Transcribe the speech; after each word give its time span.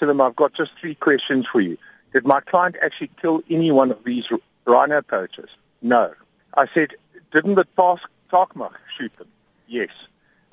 Then 0.00 0.20
I've 0.20 0.36
got 0.36 0.52
just 0.52 0.72
three 0.80 0.94
questions 0.94 1.46
for 1.46 1.60
you. 1.60 1.78
Did 2.12 2.26
my 2.26 2.40
client 2.40 2.76
actually 2.82 3.10
kill 3.20 3.42
any 3.48 3.70
one 3.70 3.90
of 3.90 4.04
these 4.04 4.28
rhino 4.66 5.02
poachers? 5.02 5.50
No. 5.80 6.12
I 6.54 6.66
said, 6.74 6.94
didn't 7.32 7.54
the 7.54 7.66
task 7.76 8.08
Takmak 8.30 8.72
shoot 8.96 9.16
them? 9.16 9.28
Yes. 9.66 9.90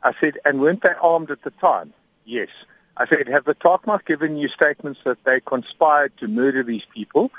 I 0.04 0.14
said, 0.20 0.40
and 0.46 0.62
weren't 0.62 0.82
they 0.82 0.94
armed 1.02 1.32
at 1.32 1.44
the 1.44 1.52
time? 1.52 1.94
Yes. 2.26 2.48
I 2.98 3.08
said, 3.08 3.28
have 3.28 3.46
the 3.46 3.56
Takmak 3.56 4.06
given 4.06 4.38
you 4.38 4.48
statements 4.48 5.02
that 5.04 5.24
they 5.26 5.40
conspired 5.42 6.16
to 6.18 6.28
murder 6.28 6.64
these 6.64 6.86
people 6.86 7.32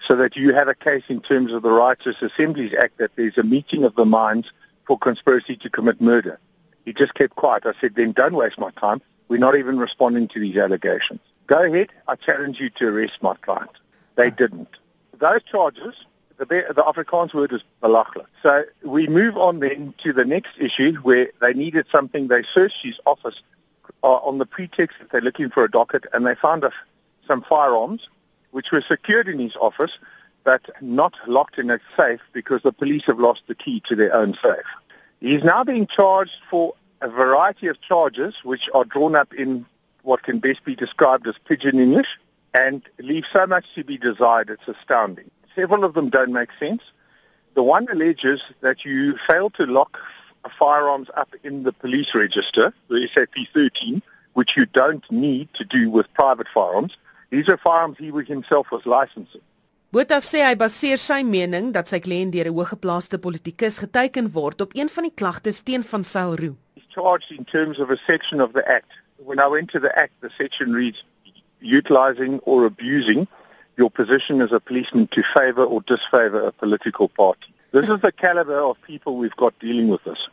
so 0.00 0.16
that 0.16 0.36
you 0.36 0.54
have 0.54 0.68
a 0.68 0.74
case 0.74 1.04
in 1.08 1.20
terms 1.20 1.52
of 1.52 1.62
the 1.62 1.70
Riotous 1.70 2.22
Assemblies 2.22 2.74
Act 2.74 2.98
that 2.98 3.14
there's 3.16 3.38
a 3.38 3.42
meeting 3.42 3.84
of 3.84 3.94
the 3.94 4.06
minds 4.06 4.52
for 4.86 4.98
conspiracy 4.98 5.56
to 5.56 5.70
commit 5.70 6.00
murder? 6.00 6.40
He 6.84 6.92
just 6.92 7.14
kept 7.14 7.36
quiet. 7.36 7.66
I 7.66 7.72
said, 7.80 7.94
then 7.94 8.12
don't 8.12 8.34
waste 8.34 8.58
my 8.58 8.70
time. 8.72 9.02
We're 9.28 9.38
not 9.38 9.56
even 9.56 9.78
responding 9.78 10.26
to 10.28 10.40
these 10.40 10.56
allegations. 10.56 11.20
Go 11.48 11.64
ahead. 11.64 11.88
I 12.06 12.14
challenge 12.14 12.60
you 12.60 12.68
to 12.70 12.88
arrest 12.88 13.22
my 13.22 13.34
client. 13.36 13.70
They 14.16 14.30
didn't. 14.30 14.68
Those 15.18 15.42
charges, 15.44 15.94
the, 16.36 16.44
the 16.44 16.82
Afrikaans 16.82 17.32
word 17.32 17.52
is 17.52 17.62
belachelijk. 17.82 18.26
So 18.42 18.64
we 18.84 19.06
move 19.08 19.36
on 19.38 19.60
then 19.60 19.94
to 20.04 20.12
the 20.12 20.26
next 20.26 20.52
issue 20.58 20.96
where 20.96 21.30
they 21.40 21.54
needed 21.54 21.86
something. 21.90 22.28
They 22.28 22.42
searched 22.42 22.82
his 22.82 23.00
office 23.06 23.40
uh, 24.04 24.16
on 24.16 24.36
the 24.36 24.44
pretext 24.44 24.98
that 25.00 25.10
they're 25.10 25.22
looking 25.22 25.48
for 25.48 25.64
a 25.64 25.70
docket 25.70 26.04
and 26.12 26.26
they 26.26 26.34
found 26.34 26.64
a, 26.64 26.72
some 27.26 27.40
firearms 27.40 28.10
which 28.50 28.70
were 28.70 28.82
secured 28.82 29.26
in 29.26 29.38
his 29.38 29.56
office 29.56 29.98
but 30.44 30.68
not 30.82 31.14
locked 31.26 31.58
in 31.58 31.70
a 31.70 31.80
safe 31.96 32.20
because 32.34 32.62
the 32.62 32.72
police 32.72 33.04
have 33.06 33.18
lost 33.18 33.42
the 33.46 33.54
key 33.54 33.80
to 33.80 33.96
their 33.96 34.14
own 34.14 34.34
safe. 34.42 34.68
He's 35.20 35.42
now 35.42 35.64
being 35.64 35.86
charged 35.86 36.40
for 36.50 36.74
a 37.00 37.08
variety 37.08 37.68
of 37.68 37.80
charges 37.80 38.44
which 38.44 38.68
are 38.74 38.84
drawn 38.84 39.16
up 39.16 39.32
in 39.32 39.64
what 40.08 40.22
can 40.22 40.38
best 40.38 40.64
be 40.64 40.74
described 40.74 41.26
as 41.30 41.36
pidgin 41.48 41.78
English 41.86 42.10
and 42.54 42.82
leave 42.98 43.26
so 43.32 43.46
much 43.46 43.66
to 43.74 43.84
be 43.84 43.96
desired 44.10 44.48
it's 44.54 44.68
astounding. 44.76 45.30
Several 45.54 45.84
of 45.84 45.92
them 45.94 46.08
don't 46.08 46.32
make 46.32 46.52
sense. 46.58 46.82
The 47.54 47.62
one 47.62 47.86
alleges 47.94 48.40
that 48.66 48.84
you 48.86 49.18
failed 49.30 49.54
to 49.54 49.66
lock 49.66 49.98
firearms 50.58 51.08
up 51.16 51.30
in 51.44 51.64
the 51.64 51.72
police 51.72 52.14
register, 52.14 52.72
the 52.88 53.08
SAP 53.12 53.36
13, 53.52 54.02
which 54.32 54.56
you 54.56 54.64
don't 54.66 55.04
need 55.10 55.52
to 55.54 55.64
do 55.64 55.90
with 55.90 56.06
private 56.14 56.48
firearms. 56.54 56.96
These 57.30 57.48
are 57.48 57.58
firearms 57.58 57.98
he 57.98 58.10
himself 58.34 58.66
was 58.72 58.86
licensing. 58.86 59.44
Botha 59.90 60.18
sê 60.20 60.42
hy 60.44 60.54
baseer 60.60 61.00
sy 61.00 61.22
mening 61.24 61.70
dat 61.72 61.88
sy 61.88 61.96
kliënt 62.04 62.34
deur 62.34 62.48
'n 62.50 62.56
hoëgeplaaste 62.56 63.16
politikus 63.26 63.78
geteken 63.84 64.26
word 64.34 64.60
op 64.60 64.74
een 64.76 64.90
van 64.94 65.04
die 65.08 65.14
klagtes 65.20 65.62
teen 65.64 65.82
van 65.82 66.04
Sail 66.04 66.36
Roo. 66.36 66.56
He's 66.76 66.84
charged 66.92 67.30
in 67.32 67.44
terms 67.44 67.78
of 67.78 67.88
a 67.88 67.96
section 68.06 68.42
of 68.44 68.52
the 68.52 68.64
act. 68.68 68.97
When 69.18 69.40
I 69.40 69.46
went 69.48 69.70
to 69.70 69.80
the 69.80 69.96
act, 69.98 70.20
the 70.20 70.30
section 70.38 70.72
reads 70.72 71.02
utilizing 71.60 72.38
or 72.40 72.66
abusing 72.66 73.26
your 73.76 73.90
position 73.90 74.40
as 74.40 74.52
a 74.52 74.60
policeman 74.60 75.08
to 75.08 75.22
favor 75.22 75.64
or 75.64 75.82
disfavor 75.82 76.42
a 76.42 76.52
political 76.52 77.08
party. 77.08 77.52
This 77.72 77.88
is 77.88 78.00
the 78.00 78.12
caliber 78.12 78.58
of 78.58 78.80
people 78.82 79.16
we've 79.16 79.36
got 79.36 79.58
dealing 79.58 79.88
with 79.88 80.06
us. 80.06 80.28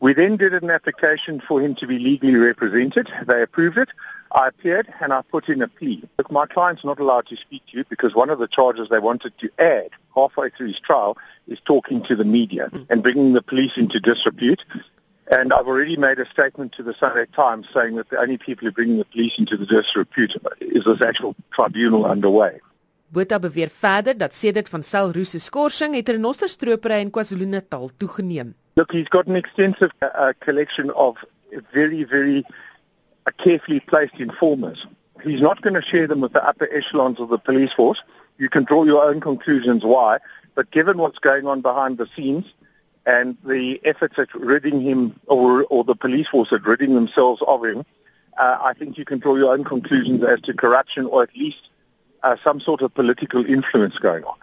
We 0.00 0.12
then 0.12 0.36
did 0.36 0.54
an 0.54 0.70
application 0.70 1.40
for 1.40 1.60
him 1.60 1.74
to 1.76 1.86
be 1.86 1.98
legally 1.98 2.36
represented. 2.36 3.08
They 3.26 3.42
approved 3.42 3.78
it. 3.78 3.88
I 4.32 4.48
appeared 4.48 4.92
and 5.00 5.12
I 5.12 5.22
put 5.22 5.48
in 5.48 5.62
a 5.62 5.68
plea. 5.68 6.02
Look, 6.18 6.30
my 6.30 6.46
client's 6.46 6.84
not 6.84 7.00
allowed 7.00 7.26
to 7.28 7.36
speak 7.36 7.62
to 7.70 7.78
you 7.78 7.84
because 7.88 8.14
one 8.14 8.30
of 8.30 8.38
the 8.38 8.46
charges 8.46 8.88
they 8.88 8.98
wanted 8.98 9.36
to 9.38 9.50
add 9.58 9.90
halfway 10.14 10.50
through 10.50 10.68
his 10.68 10.80
trial 10.80 11.16
is 11.46 11.58
talking 11.60 12.02
to 12.02 12.14
the 12.14 12.24
media 12.24 12.68
mm. 12.70 12.86
and 12.90 13.02
bringing 13.02 13.32
the 13.32 13.42
police 13.42 13.76
into 13.76 13.98
disrepute. 13.98 14.64
And 15.30 15.52
I've 15.52 15.66
already 15.66 15.96
made 15.96 16.18
a 16.18 16.26
statement 16.30 16.72
to 16.72 16.82
the 16.82 16.94
Sunday 16.94 17.26
Times 17.36 17.66
saying 17.74 17.96
that 17.96 18.08
the 18.08 18.18
only 18.18 18.38
people 18.38 18.62
who 18.62 18.68
are 18.68 18.72
bringing 18.72 18.96
the 18.96 19.04
police 19.04 19.38
into 19.38 19.56
the 19.58 19.66
disrepute 19.66 20.36
is 20.60 20.84
this 20.84 21.02
actual 21.02 21.34
tribunal 21.50 22.06
underway. 22.06 22.60
Botha 23.10 23.38
beweer 23.38 23.68
verder 23.68 24.18
dat 24.18 24.34
sedert 24.34 24.68
van 24.68 24.82
Sel 24.82 25.12
Roos 25.12 25.30
se 25.30 25.38
skorsing 25.38 25.94
het 25.94 26.08
renosterstropery 26.08 27.00
in 27.00 27.10
KwaZulu-Natal 27.10 27.90
toegeneem. 27.96 28.54
Look, 28.74 28.92
he's 28.92 29.08
got 29.08 29.26
an 29.26 29.36
extensive 29.36 29.90
uh, 30.02 30.32
collection 30.40 30.90
of 30.90 31.16
very, 31.72 32.04
very 32.04 32.44
uh, 33.26 33.30
carefully 33.36 33.80
placed 33.80 34.18
informers. 34.18 34.86
He's 35.22 35.40
not 35.40 35.60
going 35.62 35.74
to 35.74 35.82
share 35.82 36.06
them 36.06 36.20
with 36.20 36.32
the 36.32 36.46
upper 36.46 36.68
echelons 36.70 37.18
of 37.18 37.28
the 37.28 37.38
police 37.38 37.72
force. 37.72 38.02
You 38.38 38.48
can 38.48 38.64
draw 38.64 38.84
your 38.84 39.04
own 39.04 39.20
conclusions 39.20 39.84
why, 39.84 40.18
but 40.54 40.70
given 40.70 40.98
what's 40.98 41.18
going 41.18 41.46
on 41.46 41.60
behind 41.60 41.98
the 41.98 42.06
scenes 42.14 42.44
and 43.08 43.38
the 43.54 43.80
efforts 43.84 44.16
at 44.18 44.30
ridding 44.34 44.80
him 44.88 45.00
or, 45.26 45.64
or 45.70 45.82
the 45.82 45.96
police 45.96 46.28
force 46.28 46.52
at 46.52 46.62
ridding 46.66 46.94
themselves 46.94 47.40
of 47.46 47.64
him, 47.64 47.78
uh, 48.38 48.58
I 48.70 48.72
think 48.78 48.98
you 48.98 49.06
can 49.10 49.18
draw 49.18 49.34
your 49.36 49.52
own 49.54 49.64
conclusions 49.64 50.22
as 50.22 50.40
to 50.42 50.52
corruption 50.52 51.06
or 51.06 51.22
at 51.22 51.34
least 51.34 51.62
uh, 52.22 52.36
some 52.44 52.60
sort 52.60 52.82
of 52.82 52.92
political 52.92 53.42
influence 53.56 53.98
going 53.98 54.24
on. 54.24 54.36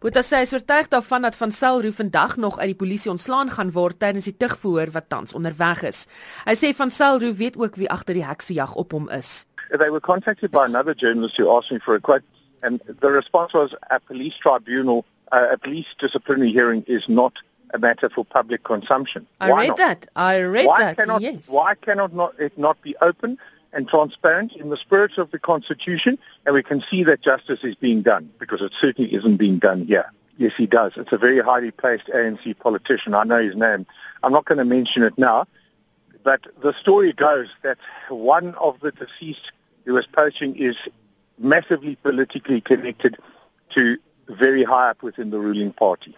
Botha 0.00 0.22
sê 0.24 0.38
hy 0.40 0.46
is 0.46 0.54
oortuig 0.56 0.86
daarvan 0.88 1.26
dat 1.26 1.34
van 1.36 1.50
Selroo 1.52 1.92
vandag 1.92 2.38
nog 2.40 2.54
uit 2.58 2.70
die 2.70 2.78
polisie 2.82 3.10
ontslaan 3.12 3.50
gaan 3.52 3.72
word 3.74 3.98
tydens 4.00 4.28
die 4.30 4.36
tugverhoor 4.36 4.92
wat 4.94 5.10
tans 5.12 5.34
onderweg 5.36 5.82
is. 5.90 6.06
Hy 6.46 6.54
sê 6.56 6.70
van 6.76 6.92
Selroo 6.92 7.36
weet 7.36 7.58
ook 7.60 7.76
wie 7.76 7.90
agter 7.92 8.16
die 8.16 8.24
heksejag 8.24 8.72
op 8.80 8.96
hom 8.96 9.10
is. 9.12 9.44
They 9.68 9.90
were 9.92 10.00
contacted 10.00 10.56
by 10.56 10.64
another 10.64 10.96
journalist 10.96 11.36
who 11.36 11.52
asked 11.52 11.72
me 11.72 11.84
for 11.84 12.00
a 12.00 12.00
quote 12.00 12.24
and 12.64 12.80
the 13.04 13.12
response 13.12 13.52
was 13.52 13.76
a 13.90 14.00
police 14.00 14.40
tribunal 14.40 15.04
uh, 15.32 15.52
a 15.52 15.58
police 15.58 15.92
disciplinary 16.00 16.52
hearing 16.52 16.82
is 16.86 17.08
not 17.08 17.44
a 17.72 17.78
matter 17.78 18.08
for 18.08 18.24
public 18.24 18.64
consumption. 18.64 19.26
I 19.40 19.50
why 19.50 19.60
read 19.60 19.68
not? 19.68 19.76
that. 19.78 20.06
I 20.16 20.40
read 20.40 20.66
why 20.66 20.80
that. 20.80 20.96
Cannot, 20.96 21.22
yes. 21.22 21.48
Why 21.48 21.74
cannot 21.74 22.14
not 22.14 22.38
it 22.38 22.56
not 22.58 22.80
be 22.82 22.96
open 23.00 23.38
and 23.72 23.88
transparent 23.88 24.52
in 24.56 24.70
the 24.70 24.76
spirit 24.76 25.16
of 25.18 25.30
the 25.30 25.38
Constitution, 25.38 26.18
and 26.44 26.54
we 26.54 26.62
can 26.62 26.80
see 26.82 27.04
that 27.04 27.20
justice 27.20 27.60
is 27.62 27.76
being 27.76 28.02
done, 28.02 28.30
because 28.38 28.60
it 28.60 28.72
certainly 28.78 29.14
isn't 29.14 29.36
being 29.36 29.58
done 29.58 29.86
here. 29.86 30.10
Yes, 30.38 30.54
he 30.56 30.66
does. 30.66 30.92
It's 30.96 31.12
a 31.12 31.18
very 31.18 31.40
highly 31.40 31.70
placed 31.70 32.06
ANC 32.06 32.58
politician. 32.58 33.14
I 33.14 33.24
know 33.24 33.42
his 33.42 33.54
name. 33.54 33.86
I'm 34.22 34.32
not 34.32 34.44
going 34.46 34.58
to 34.58 34.64
mention 34.64 35.02
it 35.02 35.16
now, 35.18 35.46
but 36.24 36.46
the 36.62 36.72
story 36.72 37.12
goes 37.12 37.48
that 37.62 37.78
one 38.08 38.54
of 38.56 38.80
the 38.80 38.90
deceased 38.90 39.52
who 39.84 39.94
was 39.94 40.06
poaching 40.06 40.56
is 40.56 40.76
massively 41.38 41.96
politically 41.96 42.60
connected 42.60 43.18
to 43.70 43.98
very 44.28 44.62
high 44.62 44.90
up 44.90 45.02
within 45.02 45.30
the 45.30 45.38
ruling 45.38 45.72
party. 45.72 46.16